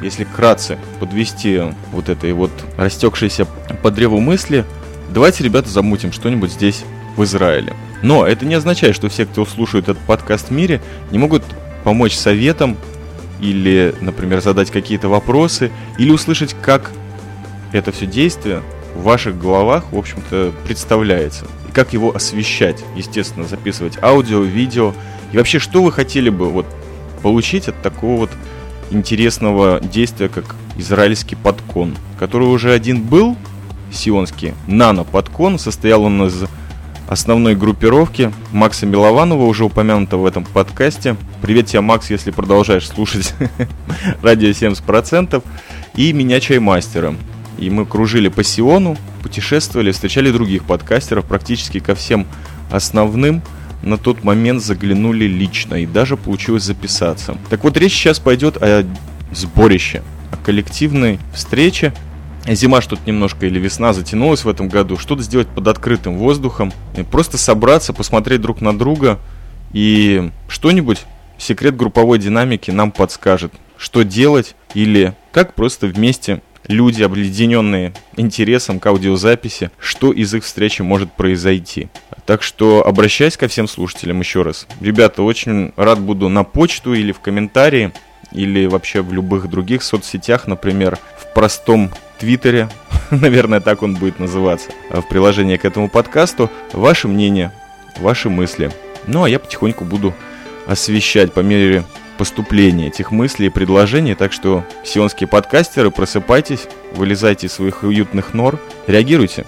Если 0.02 0.24
кратце 0.24 0.78
подвести 1.00 1.62
вот 1.92 2.10
этой 2.10 2.34
вот 2.34 2.52
растекшейся 2.78 3.46
по 3.82 3.92
древу 3.92 4.20
мысли, 4.20 4.66
давайте, 5.10 5.44
ребята, 5.44 5.70
замутим 5.70 6.12
что-нибудь 6.12 6.52
здесь, 6.52 6.84
в 7.16 7.24
Израиле. 7.24 7.74
Но 8.02 8.26
это 8.26 8.46
не 8.46 8.56
означает, 8.56 8.96
что 8.96 9.10
все, 9.10 9.26
кто 9.26 9.46
слушает 9.46 9.86
этот 9.86 10.04
подкаст 10.04 10.50
в 10.50 10.52
мире, 10.52 10.82
не 11.12 11.18
могут 11.18 11.44
помочь 11.84 12.14
советам 12.14 12.78
или, 13.40 13.96
например, 14.02 14.42
задать 14.42 14.72
какие-то 14.72 15.08
вопросы, 15.08 15.72
или 15.98 16.12
услышать, 16.12 16.56
как 16.62 16.92
это 17.72 17.92
все 17.92 18.06
действие 18.06 18.62
в 18.96 19.04
ваших 19.04 19.38
головах, 19.38 19.92
в 19.92 19.98
общем-то, 19.98 20.54
представляется. 20.66 21.46
И 21.68 21.72
как 21.72 21.94
его 21.94 22.16
освещать, 22.16 22.84
естественно, 22.96 23.46
записывать 23.46 24.02
аудио, 24.02 24.42
видео. 24.42 24.94
И 25.32 25.38
вообще, 25.38 25.60
что 25.60 25.84
вы 25.84 25.92
хотели 25.92 26.30
бы 26.30 26.50
вот 26.50 26.66
получить 27.22 27.68
от 27.68 27.82
такого 27.82 28.22
вот 28.22 28.32
интересного 28.90 29.80
действия, 29.82 30.30
как 30.30 30.56
израильский 30.78 31.36
подкон, 31.36 31.96
который 32.18 32.48
уже 32.48 32.72
один 32.72 33.02
был, 33.02 33.36
сионский, 33.92 34.54
нано-подкон, 34.68 35.60
состоял 35.60 36.04
он 36.04 36.26
из 36.26 36.46
основной 37.08 37.56
группировки 37.56 38.32
Макса 38.52 38.86
Милованова, 38.86 39.44
уже 39.44 39.66
упомянутого 39.66 40.22
в 40.22 40.26
этом 40.26 40.46
подкасте. 40.46 41.16
Привет 41.42 41.68
тебе, 41.68 41.82
Макс, 41.82 42.10
если 42.10 42.32
продолжаешь 42.32 42.88
слушать 42.88 43.34
радио 44.22 44.50
70%. 44.50 45.44
И 45.96 46.14
меня 46.14 46.40
Чаймастера. 46.40 47.16
И 47.58 47.70
мы 47.70 47.86
кружили 47.86 48.28
по 48.28 48.44
Сиону, 48.44 48.98
путешествовали, 49.24 49.92
встречали 49.92 50.32
других 50.32 50.64
подкастеров, 50.64 51.26
практически 51.26 51.80
ко 51.80 51.96
всем 51.96 52.28
основным. 52.72 53.42
На 53.82 53.98
тот 53.98 54.24
момент 54.24 54.64
заглянули 54.64 55.26
лично 55.26 55.76
и 55.76 55.86
даже 55.86 56.18
получилось 56.18 56.64
записаться. 56.64 57.38
Так 57.50 57.64
вот, 57.64 57.78
речь 57.78 57.94
сейчас 57.94 58.20
пойдет 58.20 58.58
о 58.58 58.86
сборище, 59.32 60.02
о 60.32 60.38
коллективной 60.38 61.20
встрече, 61.34 61.94
зима 62.54 62.82
что-то 62.82 63.02
немножко 63.06 63.46
или 63.46 63.60
весна 63.60 63.94
затянулась 63.94 64.44
в 64.44 64.50
этом 64.50 64.70
году, 64.70 64.98
что-то 64.98 65.24
сделать 65.24 65.48
под 65.48 65.68
открытым 65.68 66.18
воздухом, 66.18 66.72
и 66.96 67.04
просто 67.04 67.38
собраться, 67.38 67.94
посмотреть 67.94 68.42
друг 68.42 68.62
на 68.62 68.78
друга. 68.78 69.20
И 69.74 70.32
что-нибудь, 70.48 71.06
секрет 71.38 71.76
групповой 71.76 72.20
динамики 72.20 72.72
нам 72.72 72.92
подскажет, 72.92 73.52
что 73.78 74.04
делать 74.04 74.56
или 74.74 75.16
как 75.32 75.54
просто 75.54 75.88
вместе 75.88 76.42
люди, 76.68 77.04
объединенные 77.04 77.94
интересом 78.18 78.80
к 78.80 78.86
аудиозаписи, 78.88 79.72
что 79.80 80.12
из 80.12 80.34
их 80.34 80.44
встречи 80.44 80.82
может 80.82 81.12
произойти. 81.12 81.90
Так 82.26 82.42
что 82.42 82.86
обращаюсь 82.86 83.38
ко 83.38 83.48
всем 83.48 83.68
слушателям 83.68 84.20
еще 84.20 84.42
раз. 84.42 84.68
Ребята, 84.80 85.22
очень 85.22 85.74
рад 85.76 86.00
буду 86.00 86.30
на 86.30 86.44
почту 86.44 86.94
или 86.94 87.12
в 87.12 87.20
комментарии, 87.20 87.92
или 88.32 88.66
вообще 88.66 89.02
в 89.02 89.14
любых 89.14 89.50
других 89.50 89.84
соцсетях, 89.84 90.48
например, 90.48 90.98
в 91.18 91.34
простом 91.34 91.92
Твиттере, 92.20 92.70
наверное, 93.12 93.60
так 93.60 93.84
он 93.84 93.96
будет 93.96 94.20
называться, 94.20 94.72
в 94.90 95.04
приложении 95.04 95.58
к 95.58 95.66
этому 95.66 95.90
подкасту, 95.90 96.50
ваше 96.74 97.08
мнение, 97.08 97.52
ваши 97.98 98.30
мысли. 98.30 98.72
Ну, 99.08 99.24
а 99.24 99.30
я 99.30 99.40
потихоньку 99.40 99.86
буду 99.86 100.14
освещать 100.66 101.34
по 101.34 101.42
мере 101.42 101.84
поступления 102.18 102.88
этих 102.88 103.12
мыслей 103.12 103.48
и 103.48 103.50
предложений, 103.50 104.16
так 104.16 104.34
что, 104.34 104.64
сионские 104.84 105.28
подкастеры, 105.28 105.92
просыпайтесь, 105.92 106.68
вылезайте 106.94 107.48
из 107.48 107.54
своих 107.54 107.84
уютных 107.84 108.34
нор, 108.34 108.60
реагируйте. 108.88 109.46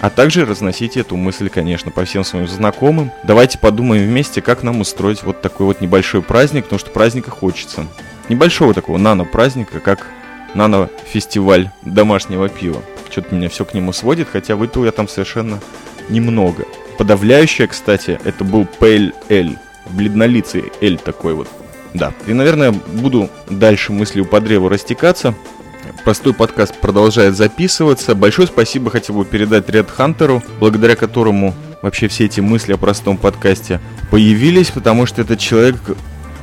А 0.00 0.10
также 0.10 0.44
разносите 0.44 1.00
эту 1.00 1.16
мысль, 1.16 1.48
конечно, 1.48 1.90
по 1.90 2.04
всем 2.04 2.22
своим 2.22 2.46
знакомым. 2.46 3.10
Давайте 3.24 3.58
подумаем 3.58 4.06
вместе, 4.06 4.40
как 4.40 4.62
нам 4.62 4.80
устроить 4.80 5.24
вот 5.24 5.40
такой 5.40 5.66
вот 5.66 5.80
небольшой 5.80 6.22
праздник, 6.22 6.64
потому 6.64 6.78
что 6.78 6.90
праздника 6.90 7.30
хочется. 7.30 7.86
Небольшого 8.28 8.74
такого 8.74 8.96
нано-праздника, 8.96 9.80
как 9.80 10.06
нано-фестиваль 10.54 11.70
домашнего 11.82 12.48
пива. 12.48 12.80
Что-то 13.10 13.34
меня 13.34 13.48
все 13.48 13.64
к 13.64 13.74
нему 13.74 13.92
сводит, 13.92 14.28
хотя 14.30 14.54
выпил 14.54 14.84
я 14.84 14.92
там 14.92 15.08
совершенно 15.08 15.60
немного. 16.08 16.64
Подавляющее, 16.96 17.66
кстати, 17.66 18.20
это 18.24 18.44
был 18.44 18.66
Pale 18.78 19.12
L. 19.28 19.56
Бледнолицый 19.90 20.72
L 20.80 20.98
такой 20.98 21.34
вот. 21.34 21.48
Да. 21.94 22.12
И, 22.26 22.32
наверное, 22.32 22.72
буду 22.72 23.30
дальше 23.48 23.92
мыслью 23.92 24.24
по 24.24 24.40
древу 24.40 24.68
растекаться. 24.68 25.34
Простой 26.04 26.34
подкаст 26.34 26.76
продолжает 26.76 27.36
записываться. 27.36 28.14
Большое 28.14 28.46
спасибо 28.48 28.90
хотел 28.90 29.16
бы 29.16 29.24
передать 29.24 29.68
Ред 29.68 29.90
Хантеру, 29.90 30.42
благодаря 30.60 30.96
которому 30.96 31.54
вообще 31.82 32.08
все 32.08 32.26
эти 32.26 32.40
мысли 32.40 32.72
о 32.72 32.76
простом 32.76 33.16
подкасте 33.16 33.80
появились, 34.10 34.70
потому 34.70 35.06
что 35.06 35.22
этот 35.22 35.38
человек 35.38 35.76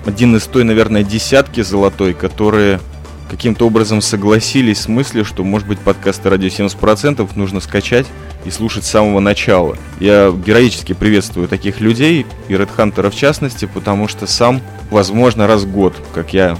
один 0.05 0.35
из 0.35 0.43
той, 0.43 0.63
наверное, 0.63 1.03
десятки 1.03 1.61
золотой, 1.61 2.13
которые 2.13 2.79
каким-то 3.29 3.67
образом 3.67 4.01
согласились 4.01 4.81
с 4.81 4.87
мыслью, 4.87 5.25
что, 5.25 5.43
может 5.43 5.67
быть, 5.67 5.79
подкасты 5.79 6.29
«Радио 6.29 6.47
70%» 6.47 7.29
нужно 7.35 7.59
скачать 7.59 8.05
и 8.45 8.51
слушать 8.51 8.85
с 8.85 8.89
самого 8.89 9.19
начала. 9.19 9.77
Я 9.99 10.31
героически 10.31 10.93
приветствую 10.93 11.47
таких 11.47 11.79
людей, 11.79 12.25
и 12.47 12.53
Hunter 12.53 13.09
в 13.09 13.15
частности, 13.15 13.69
потому 13.71 14.07
что 14.07 14.27
сам, 14.27 14.61
возможно, 14.91 15.47
раз 15.47 15.63
в 15.63 15.71
год, 15.71 15.95
как 16.13 16.33
я 16.33 16.57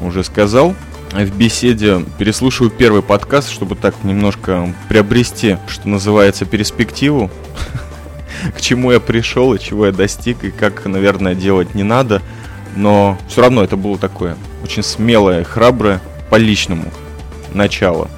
уже 0.00 0.24
сказал, 0.24 0.74
в 1.12 1.36
беседе 1.36 2.04
переслушиваю 2.18 2.70
первый 2.70 3.02
подкаст, 3.02 3.50
чтобы 3.50 3.76
так 3.76 3.94
немножко 4.02 4.74
приобрести, 4.88 5.58
что 5.68 5.88
называется, 5.88 6.44
перспективу, 6.44 7.30
к 8.56 8.60
чему 8.60 8.90
я 8.90 8.98
пришел 8.98 9.54
и 9.54 9.60
чего 9.60 9.86
я 9.86 9.92
достиг, 9.92 10.42
и 10.42 10.50
как, 10.50 10.84
наверное, 10.86 11.34
делать 11.34 11.74
не 11.74 11.84
надо. 11.84 12.20
Но 12.76 13.18
все 13.28 13.42
равно 13.42 13.62
это 13.62 13.76
было 13.76 13.98
такое 13.98 14.36
очень 14.62 14.82
смелое, 14.82 15.44
храброе 15.44 16.00
по 16.30 16.36
личному 16.36 16.90
начало. 17.52 18.08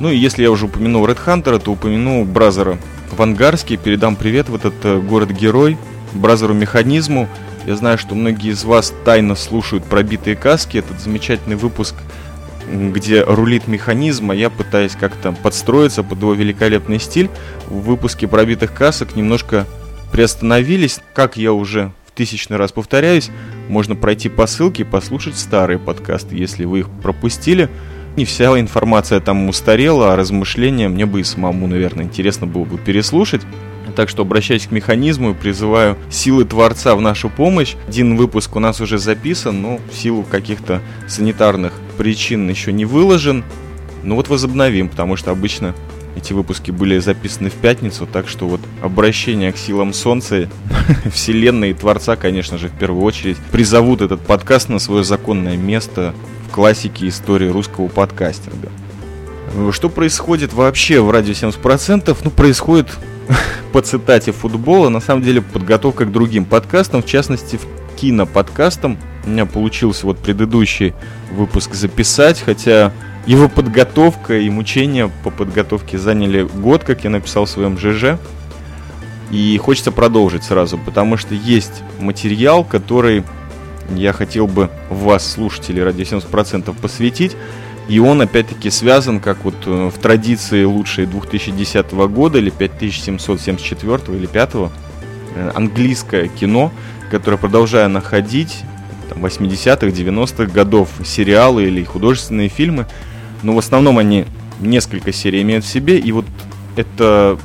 Ну 0.00 0.10
и 0.10 0.16
если 0.16 0.42
я 0.42 0.50
уже 0.50 0.64
упомянул 0.64 1.06
Red 1.06 1.18
Hunter, 1.24 1.58
то 1.58 1.72
упомяну 1.72 2.24
Бразера 2.24 2.78
Вангарский. 3.12 3.76
Передам 3.76 4.16
привет 4.16 4.48
в 4.48 4.54
этот 4.54 4.74
э, 4.82 4.98
город-герой, 4.98 5.76
Бразеру 6.14 6.54
Механизму. 6.54 7.28
Я 7.66 7.76
знаю, 7.76 7.98
что 7.98 8.14
многие 8.14 8.52
из 8.52 8.64
вас 8.64 8.94
тайно 9.04 9.34
слушают 9.34 9.84
пробитые 9.84 10.36
каски. 10.36 10.78
Этот 10.78 11.00
замечательный 11.00 11.56
выпуск, 11.56 11.94
где 12.72 13.22
рулит 13.22 13.68
механизм, 13.68 14.30
а 14.30 14.34
я 14.34 14.48
пытаюсь 14.48 14.96
как-то 14.98 15.32
подстроиться 15.32 16.02
под 16.02 16.18
его 16.18 16.32
великолепный 16.32 16.98
стиль. 16.98 17.28
В 17.68 17.80
выпуске 17.80 18.26
пробитых 18.26 18.72
касок 18.72 19.14
немножко 19.16 19.66
приостановились. 20.10 21.00
Как 21.14 21.36
я 21.36 21.52
уже 21.52 21.92
в 22.06 22.12
тысячный 22.12 22.56
раз 22.56 22.72
повторяюсь, 22.72 23.30
можно 23.68 23.94
пройти 23.94 24.28
по 24.28 24.46
ссылке 24.46 24.82
и 24.82 24.86
послушать 24.86 25.36
старые 25.36 25.78
подкасты, 25.78 26.36
если 26.36 26.64
вы 26.64 26.80
их 26.80 26.90
пропустили. 27.02 27.68
Не 28.16 28.24
вся 28.24 28.58
информация 28.58 29.20
там 29.20 29.48
устарела, 29.48 30.12
а 30.12 30.16
размышления 30.16 30.88
мне 30.88 31.06
бы 31.06 31.20
и 31.20 31.24
самому, 31.24 31.66
наверное, 31.66 32.04
интересно 32.04 32.46
было 32.46 32.64
бы 32.64 32.76
переслушать. 32.76 33.42
Так 33.96 34.08
что 34.08 34.22
обращаюсь 34.22 34.66
к 34.66 34.70
механизму 34.70 35.30
и 35.30 35.34
призываю 35.34 35.96
силы 36.10 36.44
Творца 36.44 36.94
в 36.94 37.00
нашу 37.00 37.28
помощь. 37.28 37.74
Один 37.88 38.16
выпуск 38.16 38.54
у 38.56 38.60
нас 38.60 38.80
уже 38.80 38.98
записан, 38.98 39.62
но 39.62 39.80
в 39.90 39.96
силу 39.96 40.22
каких-то 40.22 40.80
санитарных 41.08 41.72
причин 41.96 42.48
еще 42.48 42.72
не 42.72 42.84
выложен. 42.84 43.44
Ну 44.02 44.14
вот 44.14 44.28
возобновим, 44.28 44.88
потому 44.88 45.16
что 45.16 45.30
обычно 45.30 45.74
эти 46.16 46.32
выпуски 46.32 46.70
были 46.70 46.98
записаны 46.98 47.50
в 47.50 47.54
пятницу, 47.54 48.06
так 48.06 48.28
что 48.28 48.48
вот 48.48 48.60
обращение 48.82 49.52
к 49.52 49.56
силам 49.56 49.92
Солнца, 49.92 50.48
Вселенной 51.12 51.70
и 51.70 51.74
Творца, 51.74 52.16
конечно 52.16 52.58
же, 52.58 52.68
в 52.68 52.72
первую 52.72 53.04
очередь, 53.04 53.36
призовут 53.52 54.00
этот 54.00 54.20
подкаст 54.20 54.68
на 54.68 54.78
свое 54.78 55.04
законное 55.04 55.56
место 55.56 56.14
в 56.48 56.52
классике 56.52 57.08
истории 57.08 57.48
русского 57.48 57.88
подкастинга. 57.88 58.70
Что 59.72 59.88
происходит 59.88 60.52
вообще 60.52 61.00
в 61.00 61.10
радио 61.10 61.32
70%? 61.32 62.16
Ну, 62.22 62.30
происходит 62.30 62.88
по 63.72 63.80
цитате 63.80 64.32
футбола, 64.32 64.88
на 64.88 65.00
самом 65.00 65.22
деле 65.22 65.42
подготовка 65.42 66.04
к 66.04 66.12
другим 66.12 66.44
подкастам, 66.44 67.02
в 67.02 67.06
частности, 67.06 67.56
в 67.56 67.96
киноподкастам. 67.96 68.98
У 69.26 69.30
меня 69.30 69.46
получился 69.46 70.06
вот 70.06 70.18
предыдущий 70.18 70.94
выпуск 71.32 71.74
записать, 71.74 72.40
хотя 72.40 72.92
его 73.26 73.48
подготовка 73.48 74.38
и 74.38 74.48
мучения 74.50 75.10
по 75.24 75.30
подготовке 75.30 75.98
заняли 75.98 76.42
год, 76.42 76.84
как 76.84 77.04
я 77.04 77.10
написал 77.10 77.44
в 77.44 77.50
своем 77.50 77.78
ЖЖ. 77.78 78.18
И 79.30 79.56
хочется 79.58 79.92
продолжить 79.92 80.42
сразу, 80.44 80.76
потому 80.78 81.16
что 81.16 81.34
есть 81.34 81.82
материал, 82.00 82.64
который 82.64 83.22
я 83.94 84.12
хотел 84.12 84.46
бы 84.46 84.70
вас, 84.88 85.30
слушатели, 85.30 85.80
ради 85.80 86.02
70% 86.02 86.74
посвятить. 86.80 87.36
И 87.88 87.98
он, 87.98 88.20
опять-таки, 88.20 88.70
связан, 88.70 89.20
как 89.20 89.44
вот 89.44 89.54
э, 89.66 89.90
в 89.92 89.98
традиции 89.98 90.64
лучшей 90.64 91.06
2010 91.06 91.92
года 91.92 92.38
или 92.38 92.50
5774 92.50 94.16
или 94.16 94.26
5 94.26 94.50
э, 94.54 95.50
английское 95.54 96.28
кино, 96.28 96.72
которое 97.10 97.36
продолжаю 97.36 97.88
находить, 97.88 98.58
80-х, 99.14 99.86
90-х 99.86 100.52
годов, 100.52 100.88
сериалы 101.04 101.64
или 101.64 101.84
художественные 101.84 102.48
фильмы, 102.48 102.86
но 103.42 103.54
в 103.54 103.58
основном 103.58 103.98
они 103.98 104.26
несколько 104.60 105.12
серий 105.12 105.42
имеют 105.42 105.64
в 105.64 105.68
себе, 105.68 105.98
и 105.98 106.12
вот 106.12 106.26
это 106.76 107.38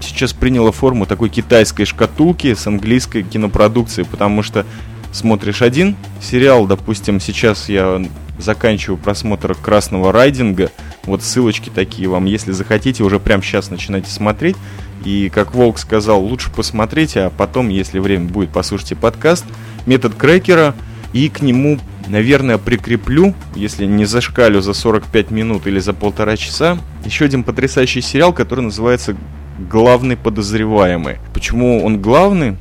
сейчас 0.00 0.32
приняло 0.32 0.72
форму 0.72 1.06
такой 1.06 1.28
китайской 1.28 1.84
шкатулки 1.84 2.54
с 2.54 2.66
английской 2.66 3.22
кинопродукцией, 3.22 4.06
потому 4.06 4.42
что 4.42 4.66
смотришь 5.12 5.62
один 5.62 5.96
сериал, 6.20 6.66
допустим, 6.66 7.20
сейчас 7.20 7.68
я 7.68 8.02
заканчиваю 8.38 8.98
просмотр 8.98 9.54
«Красного 9.54 10.12
райдинга», 10.12 10.70
вот 11.04 11.22
ссылочки 11.22 11.68
такие 11.68 12.08
вам, 12.08 12.24
если 12.24 12.52
захотите, 12.52 13.02
уже 13.02 13.20
прямо 13.20 13.42
сейчас 13.42 13.70
начинайте 13.70 14.10
смотреть, 14.10 14.56
и, 15.04 15.30
как 15.34 15.54
Волк 15.54 15.78
сказал, 15.78 16.22
лучше 16.22 16.50
посмотрите, 16.50 17.22
а 17.22 17.30
потом, 17.30 17.68
если 17.68 17.98
время 17.98 18.26
будет, 18.26 18.50
послушайте 18.50 18.96
подкаст. 18.96 19.44
«Метод 19.84 20.14
крекера», 20.14 20.74
и 21.12 21.28
к 21.28 21.42
нему 21.42 21.78
наверное, 22.08 22.58
прикреплю, 22.58 23.34
если 23.54 23.86
не 23.86 24.04
зашкалю 24.04 24.60
за 24.60 24.74
45 24.74 25.30
минут 25.30 25.66
или 25.66 25.78
за 25.78 25.92
полтора 25.92 26.36
часа, 26.36 26.78
еще 27.04 27.24
один 27.24 27.44
потрясающий 27.44 28.00
сериал, 28.00 28.32
который 28.32 28.60
называется 28.60 29.16
«Главный 29.70 30.16
подозреваемый». 30.16 31.18
Почему 31.34 31.84
он 31.84 32.00
главный? 32.00 32.56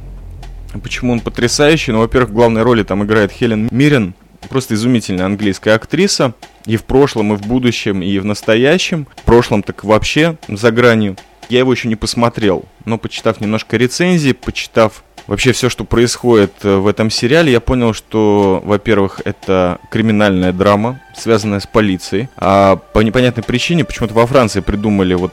Почему 0.82 1.14
он 1.14 1.20
потрясающий? 1.20 1.92
Ну, 1.92 2.00
во-первых, 2.00 2.30
в 2.30 2.34
главной 2.34 2.64
роли 2.64 2.84
там 2.84 3.04
играет 3.04 3.32
Хелен 3.32 3.68
Мирен, 3.72 4.14
просто 4.50 4.76
изумительная 4.76 5.26
английская 5.26 5.74
актриса. 5.74 6.34
И 6.66 6.78
в 6.78 6.84
прошлом, 6.84 7.34
и 7.34 7.38
в 7.38 7.42
будущем, 7.42 8.02
и 8.02 8.20
в 8.20 8.26
настоящем. 8.26 9.08
В 9.18 9.24
прошлом 9.24 9.64
так 9.64 9.84
вообще 9.84 10.38
за 10.48 10.72
гранью. 10.72 11.18
Я 11.50 11.60
его 11.60 11.74
еще 11.74 11.90
не 11.90 11.96
посмотрел, 11.96 12.66
но 12.86 12.98
почитав 12.98 13.42
немножко 13.42 13.76
рецензий, 13.76 14.34
почитав 14.34 15.04
вообще 15.32 15.54
все, 15.54 15.70
что 15.70 15.86
происходит 15.86 16.52
э, 16.64 16.76
в 16.76 16.86
этом 16.88 17.10
сериале, 17.10 17.54
я 17.54 17.62
понял, 17.62 17.94
что, 17.94 18.62
во-первых, 18.66 19.22
это 19.24 19.80
криминальная 19.90 20.52
драма, 20.52 21.00
связанная 21.16 21.62
с 21.62 21.66
полицией. 21.66 22.28
А 22.36 22.76
по 22.76 23.00
непонятной 23.00 23.42
причине 23.42 23.86
почему-то 23.86 24.14
во 24.14 24.28
Франции 24.28 24.60
придумали 24.60 25.14
вот 25.14 25.32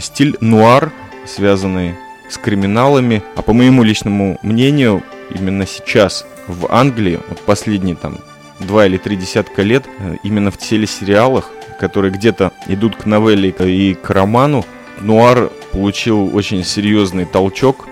стиль 0.00 0.36
нуар, 0.40 0.92
связанный 1.26 1.96
с 2.28 2.38
криминалами. 2.38 3.24
А 3.34 3.42
по 3.42 3.52
моему 3.52 3.82
личному 3.82 4.38
мнению, 4.42 5.02
именно 5.34 5.66
сейчас 5.66 6.24
в 6.46 6.72
Англии, 6.72 7.18
вот 7.28 7.40
последние 7.40 7.96
там 7.96 8.18
два 8.60 8.86
или 8.86 8.98
три 8.98 9.16
десятка 9.16 9.62
лет, 9.62 9.84
э, 9.98 10.14
именно 10.22 10.52
в 10.52 10.58
телесериалах, 10.58 11.50
которые 11.80 12.12
где-то 12.12 12.52
идут 12.68 12.94
к 12.94 13.04
новелле 13.04 13.50
и 13.50 13.94
к 13.94 14.10
роману, 14.10 14.64
нуар 15.00 15.50
получил 15.72 16.34
очень 16.36 16.62
серьезный 16.62 17.24
толчок. 17.24 17.88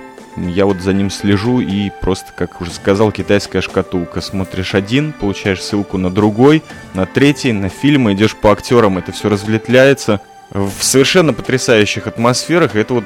Я 0.47 0.66
вот 0.66 0.80
за 0.80 0.92
ним 0.92 1.11
слежу 1.11 1.61
и 1.61 1.90
просто, 2.00 2.33
как 2.35 2.61
уже 2.61 2.71
сказал, 2.71 3.12
китайская 3.12 3.61
шкатулка. 3.61 4.21
Смотришь 4.21 4.75
один, 4.75 5.12
получаешь 5.12 5.62
ссылку 5.62 5.99
на 5.99 6.11
другой, 6.11 6.62
на 6.95 7.07
третий, 7.07 7.52
на 7.52 7.68
фильмы, 7.68 8.12
идешь 8.12 8.37
по 8.37 8.52
актерам, 8.52 8.99
это 8.99 9.12
все 9.12 9.28
разветвляется 9.28 10.21
в 10.50 10.83
совершенно 10.83 11.33
потрясающих 11.33 12.07
атмосферах. 12.07 12.76
Это 12.76 12.95
вот 12.95 13.04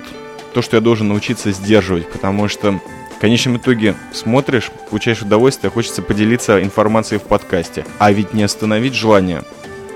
то, 0.55 0.63
что 0.63 0.77
я 0.77 0.81
должен 0.81 1.09
научиться 1.09 1.51
сдерживать, 1.51 2.11
потому 2.11 2.49
что 2.49 2.81
в 3.17 3.21
конечном 3.21 3.57
итоге 3.57 3.95
смотришь, 4.13 4.71
получаешь 4.91 5.23
удовольствие, 5.23 5.71
хочется 5.71 6.03
поделиться 6.03 6.63
информацией 6.63 7.21
в 7.21 7.25
подкасте. 7.25 7.85
А 7.99 8.13
ведь 8.13 8.35
не 8.35 8.43
остановить 8.43 8.95
желание 8.95 9.43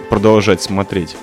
продолжать 0.09 0.63
смотреть. 0.63 1.17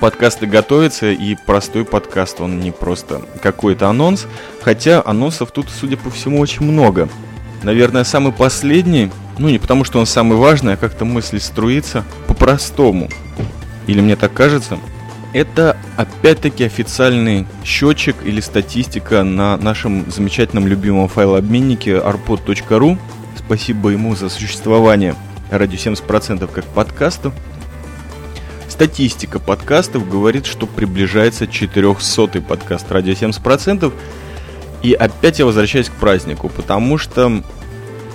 Подкасты 0.00 0.46
готовятся, 0.46 1.10
и 1.10 1.34
простой 1.34 1.84
подкаст, 1.84 2.40
он 2.40 2.60
не 2.60 2.70
просто 2.70 3.22
какой-то 3.42 3.88
анонс, 3.88 4.26
хотя 4.62 5.02
анонсов 5.04 5.50
тут, 5.50 5.68
судя 5.68 5.96
по 5.96 6.10
всему, 6.10 6.38
очень 6.40 6.64
много. 6.64 7.08
Наверное, 7.62 8.04
самый 8.04 8.32
последний, 8.32 9.10
ну 9.38 9.48
не 9.48 9.58
потому, 9.58 9.84
что 9.84 9.98
он 9.98 10.06
самый 10.06 10.38
важный, 10.38 10.74
а 10.74 10.76
как-то 10.76 11.04
мысль 11.04 11.40
струится 11.40 12.04
по-простому. 12.26 13.08
Или 13.86 14.00
мне 14.00 14.16
так 14.16 14.32
кажется, 14.32 14.78
это 15.32 15.76
опять-таки 15.96 16.64
официальный 16.64 17.46
счетчик 17.64 18.16
или 18.24 18.40
статистика 18.40 19.22
на 19.22 19.56
нашем 19.56 20.10
замечательном 20.10 20.66
любимом 20.66 21.08
файлообменнике 21.08 21.92
arpod.ru. 21.96 22.98
Спасибо 23.36 23.90
ему 23.90 24.14
за 24.14 24.28
существование 24.28 25.14
радио 25.50 25.76
70% 25.76 26.48
как 26.52 26.64
подкасту. 26.66 27.32
Статистика 28.80 29.38
подкастов 29.38 30.08
говорит, 30.08 30.46
что 30.46 30.66
приближается 30.66 31.46
400 31.46 32.40
подкаст 32.40 32.90
радио 32.90 33.12
70%. 33.12 33.92
И 34.82 34.94
опять 34.94 35.38
я 35.38 35.44
возвращаюсь 35.44 35.90
к 35.90 35.92
празднику, 35.92 36.48
потому 36.48 36.96
что 36.96 37.42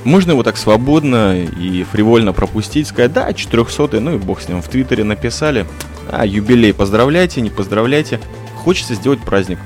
можно 0.05 0.31
его 0.31 0.41
так 0.41 0.57
свободно 0.57 1.39
и 1.39 1.83
фривольно 1.83 2.33
пропустить, 2.33 2.87
сказать, 2.87 3.13
да, 3.13 3.31
400 3.31 3.99
ну 3.99 4.15
и 4.15 4.17
бог 4.17 4.41
с 4.41 4.49
ним, 4.49 4.63
в 4.63 4.67
Твиттере 4.67 5.03
написали, 5.03 5.67
а, 6.09 6.25
юбилей, 6.25 6.73
поздравляйте, 6.73 7.41
не 7.41 7.51
поздравляйте. 7.51 8.19
Хочется 8.55 8.95
сделать 8.95 9.19
праздник. 9.19 9.59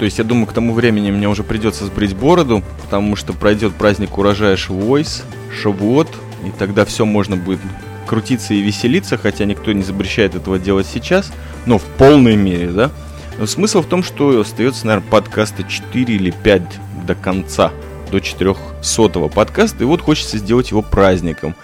То 0.00 0.04
есть 0.04 0.18
я 0.18 0.24
думаю, 0.24 0.48
к 0.48 0.52
тому 0.52 0.74
времени 0.74 1.12
мне 1.12 1.28
уже 1.28 1.44
придется 1.44 1.86
сбрить 1.86 2.16
бороду, 2.16 2.64
потому 2.82 3.14
что 3.14 3.34
пройдет 3.34 3.72
праздник 3.74 4.18
урожая 4.18 4.56
Швойс, 4.56 5.22
Шавуот, 5.62 6.08
и 6.44 6.50
тогда 6.50 6.84
все 6.84 7.06
можно 7.06 7.36
будет 7.36 7.60
крутиться 8.06 8.54
и 8.54 8.60
веселиться, 8.60 9.16
хотя 9.16 9.44
никто 9.44 9.72
не 9.72 9.82
запрещает 9.82 10.34
этого 10.34 10.58
делать 10.58 10.86
сейчас, 10.86 11.32
но 11.66 11.78
в 11.78 11.84
полной 11.84 12.36
мере, 12.36 12.68
да. 12.68 12.90
Но 13.38 13.46
смысл 13.46 13.82
в 13.82 13.86
том, 13.86 14.02
что 14.02 14.40
остается, 14.40 14.86
наверное, 14.86 15.08
подкаста 15.08 15.64
4 15.64 16.14
или 16.14 16.30
5 16.30 16.62
до 17.06 17.14
конца, 17.14 17.72
до 18.10 18.20
400 18.20 19.28
подкаста, 19.28 19.82
и 19.82 19.86
вот 19.86 20.00
хочется 20.00 20.38
сделать 20.38 20.70
его 20.70 20.82
праздником. 20.82 21.54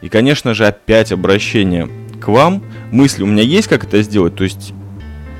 И, 0.00 0.08
конечно 0.08 0.54
же, 0.54 0.66
опять 0.66 1.12
обращение 1.12 1.88
к 2.20 2.28
вам. 2.28 2.62
Мысли 2.90 3.22
у 3.22 3.26
меня 3.26 3.42
есть, 3.42 3.68
как 3.68 3.84
это 3.84 4.02
сделать, 4.02 4.36
то 4.36 4.44
есть 4.44 4.72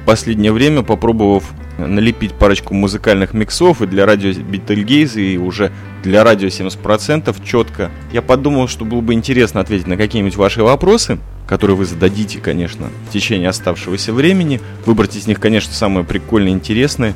последнее 0.07 0.53
время, 0.53 0.83
попробовав 0.83 1.45
налепить 1.79 2.35
парочку 2.35 2.75
музыкальных 2.75 3.35
миксов 3.35 3.83
и 3.83 3.87
для 3.87 4.07
радио 4.07 4.33
Бетельгейз, 4.33 5.17
и 5.17 5.39
уже 5.39 5.73
для 6.03 6.25
радио 6.25 6.49
70% 6.49 7.37
четко. 7.45 7.91
Я 8.13 8.23
подумал, 8.23 8.69
что 8.69 8.85
было 8.85 9.01
бы 9.01 9.15
интересно 9.15 9.61
ответить 9.61 9.87
на 9.87 9.97
какие-нибудь 9.97 10.37
ваши 10.37 10.63
вопросы, 10.63 11.19
которые 11.47 11.77
вы 11.77 11.85
зададите, 11.85 12.39
конечно, 12.39 12.89
в 13.09 13.13
течение 13.13 13.49
оставшегося 13.49 14.13
времени. 14.13 14.61
Выбрать 14.87 15.17
из 15.17 15.27
них, 15.27 15.41
конечно, 15.41 15.73
самые 15.73 16.05
прикольные, 16.05 16.55
интересные. 16.55 17.15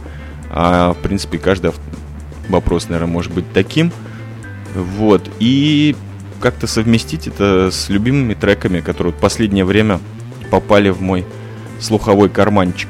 А, 0.50 0.92
в 0.92 0.98
принципе, 0.98 1.38
каждый 1.38 1.72
вопрос, 2.48 2.88
наверное, 2.88 3.12
может 3.12 3.32
быть 3.32 3.50
таким. 3.52 3.92
Вот. 4.74 5.28
И 5.38 5.96
как-то 6.40 6.66
совместить 6.66 7.26
это 7.26 7.70
с 7.70 7.88
любимыми 7.88 8.34
треками, 8.34 8.80
которые 8.80 9.12
в 9.12 9.16
последнее 9.16 9.64
время 9.64 10.00
попали 10.50 10.90
в 10.90 11.00
мой 11.00 11.26
слуховой 11.80 12.28
карманчик. 12.28 12.88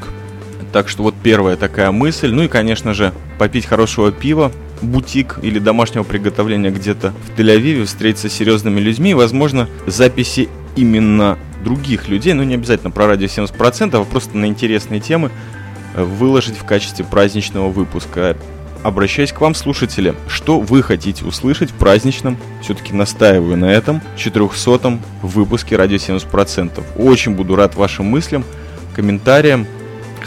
Так 0.72 0.88
что 0.88 1.02
вот 1.02 1.14
первая 1.22 1.57
такая 1.57 1.90
мысль. 1.90 2.31
Ну 2.31 2.42
и, 2.42 2.48
конечно 2.48 2.94
же, 2.94 3.12
попить 3.38 3.66
хорошего 3.66 4.12
пива, 4.12 4.52
бутик 4.83 5.38
или 5.42 5.59
домашнего 5.59 6.04
приготовления 6.04 6.70
где-то 6.70 7.12
в 7.26 7.38
Тель-Авиве, 7.38 7.85
встретиться 7.85 8.28
с 8.28 8.33
серьезными 8.33 8.81
людьми, 8.81 9.14
возможно, 9.14 9.68
записи 9.87 10.48
именно 10.76 11.38
других 11.64 12.09
людей, 12.09 12.35
но 12.35 12.44
не 12.44 12.54
обязательно 12.54 12.90
про 12.90 13.07
радио 13.07 13.26
70%, 13.26 14.00
а 14.00 14.04
просто 14.04 14.37
на 14.37 14.46
интересные 14.46 15.00
темы 15.00 15.31
э, 15.94 16.02
выложить 16.02 16.57
в 16.57 16.64
качестве 16.64 17.04
праздничного 17.04 17.68
выпуска. 17.68 18.37
Обращаясь 18.85 19.33
к 19.33 19.40
вам, 19.40 19.57
слушатели, 19.57 20.14
что 20.28 20.61
вы 20.61 20.85
хотите 20.85 21.24
услышать 21.24 21.72
в 21.72 21.74
праздничном, 21.74 22.38
все-таки 22.62 22.94
настаиваю 22.94 23.57
на 23.57 23.72
этом, 23.72 24.00
400 24.16 25.00
выпуске 25.22 25.74
радио 25.74 25.96
70%. 25.96 26.81
Очень 26.96 27.35
буду 27.35 27.57
рад 27.57 27.74
вашим 27.74 28.07
мыслям, 28.07 28.44
комментариям, 28.94 29.66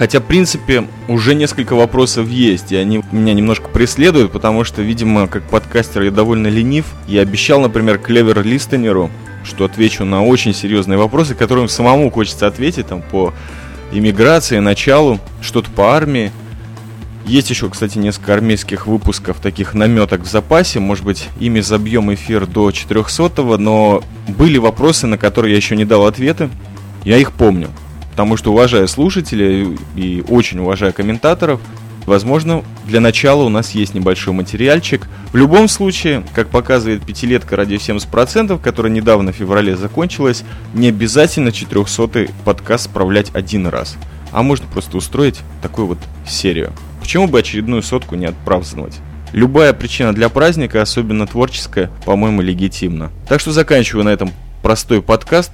Хотя, 0.02 0.20
в 0.20 0.24
принципе, 0.24 0.88
уже 1.08 1.36
несколько 1.36 1.76
вопросов 1.76 2.28
есть, 2.28 2.72
и 2.72 2.76
они 2.76 3.04
меня 3.12 3.36
немножко 3.36 3.70
преследуют, 3.70 4.32
потому 4.32 4.64
что, 4.64 4.82
видимо, 4.82 5.28
как 5.28 5.44
подкастер 5.44 6.02
я 6.02 6.10
довольно 6.10 6.48
ленив. 6.48 6.86
Я 7.08 7.22
обещал, 7.22 7.62
например, 7.62 8.00
Клевер 8.00 8.42
Листенеру, 8.42 9.12
что 9.44 9.66
отвечу 9.66 10.04
на 10.04 10.26
очень 10.26 10.56
серьезные 10.56 10.98
вопросы, 10.98 11.36
которым 11.36 11.70
самому 11.70 12.10
хочется 12.10 12.48
ответить, 12.48 12.88
там, 12.88 13.04
по 13.04 13.32
иммиграции, 13.92 14.58
началу, 14.58 15.20
что-то 15.40 15.70
по 15.70 15.96
армии. 15.96 16.32
Есть 17.28 17.52
еще, 17.52 17.70
кстати, 17.70 18.00
несколько 18.00 18.34
армейских 18.34 18.88
выпусков, 18.88 19.38
таких 19.40 19.76
наметок 19.76 20.22
в 20.22 20.28
запасе. 20.28 20.80
Может 20.80 21.06
быть, 21.06 21.30
ими 21.40 21.60
забьем 21.60 22.12
эфир 22.12 22.48
до 22.48 22.72
400 22.72 23.44
но 23.60 24.04
были 24.28 24.58
вопросы, 24.58 25.06
на 25.06 25.20
которые 25.20 25.52
я 25.52 25.58
еще 25.58 25.76
не 25.76 25.86
дал 25.86 26.08
ответы. 26.08 26.50
Я 27.04 27.18
их 27.18 27.32
помню 27.34 27.70
потому 28.12 28.38
что 28.38 28.52
уважая 28.52 28.88
слушателей 28.88 29.78
и 29.96 30.24
очень 30.28 30.60
уважая 30.60 30.92
комментаторов, 30.92 31.60
возможно, 32.06 32.64
для 32.86 33.00
начала 33.00 33.44
у 33.44 33.50
нас 33.50 33.72
есть 33.72 33.94
небольшой 33.94 34.34
материальчик. 34.34 35.08
В 35.32 35.38
любом 35.38 35.68
случае, 35.68 36.24
как 36.36 36.50
показывает 36.50 37.04
пятилетка 37.06 37.56
ради 37.56 37.76
70%, 37.76 38.60
которая 38.62 38.92
недавно 38.92 39.32
в 39.32 39.36
феврале 39.36 39.76
закончилась, 39.76 40.44
не 40.74 40.90
обязательно 40.90 41.52
400 41.52 42.28
подкаст 42.46 42.86
справлять 42.86 43.34
один 43.34 43.68
раз, 43.68 43.96
а 44.32 44.44
можно 44.44 44.68
просто 44.68 44.98
устроить 44.98 45.40
такую 45.62 45.88
вот 45.88 46.00
серию. 46.28 46.74
Почему 47.00 47.28
бы 47.28 47.40
очередную 47.40 47.82
сотку 47.82 48.16
не 48.16 48.26
отпраздновать? 48.26 49.00
Любая 49.34 49.72
причина 49.72 50.14
для 50.14 50.28
праздника, 50.28 50.82
особенно 50.82 51.26
творческая, 51.26 51.90
по-моему, 52.06 52.42
легитимна. 52.42 53.12
Так 53.28 53.40
что 53.40 53.52
заканчиваю 53.52 54.04
на 54.04 54.10
этом 54.10 54.32
простой 54.62 55.02
подкаст. 55.02 55.52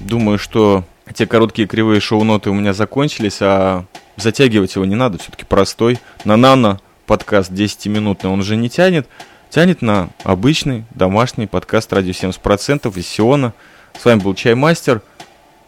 Думаю, 0.00 0.38
что 0.38 0.84
те 1.12 1.26
короткие 1.26 1.68
кривые 1.68 2.00
шоу-ноты 2.00 2.50
у 2.50 2.54
меня 2.54 2.72
закончились, 2.72 3.38
а 3.40 3.84
затягивать 4.16 4.74
его 4.74 4.84
не 4.84 4.94
надо, 4.94 5.18
все-таки 5.18 5.44
простой. 5.44 5.98
На 6.24 6.36
нано 6.36 6.80
подкаст 7.06 7.50
10-минутный 7.50 8.30
он 8.30 8.40
уже 8.40 8.56
не 8.56 8.70
тянет. 8.70 9.06
Тянет 9.50 9.82
на 9.82 10.08
обычный 10.24 10.84
домашний 10.94 11.46
подкаст 11.46 11.92
радио 11.92 12.12
70% 12.12 12.98
из 12.98 13.06
Сиона. 13.06 13.52
С 13.98 14.04
вами 14.04 14.20
был 14.20 14.34
Чаймастер. 14.34 15.02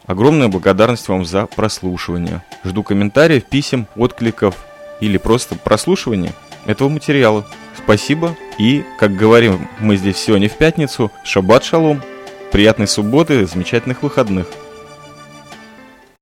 Огромная 0.07 0.49
благодарность 0.49 1.09
вам 1.09 1.25
за 1.25 1.47
прослушивание. 1.47 2.43
Жду 2.65 2.83
комментариев, 2.83 3.45
писем, 3.45 3.87
откликов 3.97 4.57
или 5.01 5.19
просто 5.19 5.57
прослушивания 5.57 6.33
этого 6.65 6.89
материала. 6.89 7.47
Спасибо 7.77 8.37
и, 8.59 8.85
как 8.99 9.15
говорим 9.15 9.69
мы 9.81 9.97
здесь 9.97 10.17
сегодня 10.17 10.49
в 10.49 10.57
пятницу, 10.57 11.13
шаббат 11.25 11.63
шалом, 11.63 12.03
приятной 12.51 12.89
субботы, 12.89 13.47
замечательных 13.47 14.03
выходных. 14.03 14.47